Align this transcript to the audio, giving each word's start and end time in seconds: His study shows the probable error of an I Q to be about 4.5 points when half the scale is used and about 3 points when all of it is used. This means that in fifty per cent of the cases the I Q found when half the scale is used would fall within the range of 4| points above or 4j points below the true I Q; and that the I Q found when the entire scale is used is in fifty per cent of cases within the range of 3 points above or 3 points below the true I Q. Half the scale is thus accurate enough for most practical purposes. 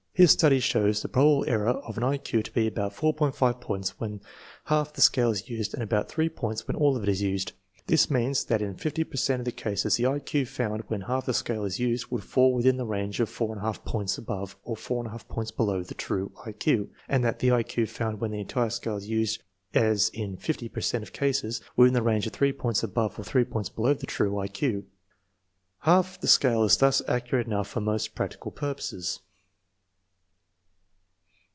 His 0.13 0.29
study 0.29 0.59
shows 0.59 1.01
the 1.01 1.07
probable 1.09 1.45
error 1.47 1.69
of 1.69 1.97
an 1.97 2.03
I 2.03 2.17
Q 2.17 2.43
to 2.43 2.53
be 2.53 2.67
about 2.67 2.93
4.5 2.95 3.59
points 3.59 3.99
when 3.99 4.21
half 4.65 4.93
the 4.93 5.01
scale 5.01 5.31
is 5.31 5.49
used 5.49 5.73
and 5.73 5.81
about 5.81 6.09
3 6.09 6.29
points 6.29 6.67
when 6.67 6.75
all 6.75 6.95
of 6.95 7.01
it 7.01 7.09
is 7.09 7.23
used. 7.23 7.53
This 7.87 8.11
means 8.11 8.43
that 8.45 8.61
in 8.61 8.75
fifty 8.75 9.03
per 9.03 9.15
cent 9.15 9.39
of 9.39 9.45
the 9.45 9.51
cases 9.51 9.95
the 9.95 10.05
I 10.05 10.19
Q 10.19 10.45
found 10.45 10.83
when 10.89 11.01
half 11.01 11.25
the 11.25 11.33
scale 11.33 11.65
is 11.65 11.79
used 11.79 12.11
would 12.11 12.23
fall 12.23 12.53
within 12.53 12.77
the 12.77 12.85
range 12.85 13.19
of 13.19 13.31
4| 13.31 13.83
points 13.83 14.17
above 14.19 14.57
or 14.63 14.75
4j 14.75 15.27
points 15.27 15.49
below 15.49 15.81
the 15.81 15.95
true 15.95 16.31
I 16.45 16.51
Q; 16.51 16.91
and 17.09 17.23
that 17.23 17.39
the 17.39 17.51
I 17.51 17.63
Q 17.63 17.87
found 17.87 18.19
when 18.19 18.29
the 18.29 18.41
entire 18.41 18.69
scale 18.69 18.97
is 18.97 19.09
used 19.09 19.41
is 19.73 20.09
in 20.13 20.37
fifty 20.37 20.69
per 20.69 20.81
cent 20.81 21.03
of 21.03 21.13
cases 21.13 21.61
within 21.75 21.95
the 21.95 22.03
range 22.03 22.27
of 22.27 22.33
3 22.33 22.53
points 22.53 22.83
above 22.83 23.17
or 23.17 23.23
3 23.23 23.43
points 23.45 23.69
below 23.69 23.95
the 23.95 24.05
true 24.05 24.37
I 24.37 24.47
Q. 24.47 24.85
Half 25.79 26.21
the 26.21 26.27
scale 26.27 26.63
is 26.63 26.77
thus 26.77 27.01
accurate 27.07 27.47
enough 27.47 27.69
for 27.69 27.81
most 27.81 28.13
practical 28.13 28.51
purposes. 28.51 29.21